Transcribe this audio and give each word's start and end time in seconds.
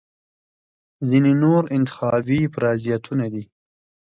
ځینې 1.09 1.31
نور 1.43 1.61
انتخابي 1.77 2.41
پرازیتونه 2.53 3.25
دي. 3.33 3.43